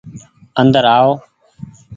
[0.61, 1.09] اندر آو۔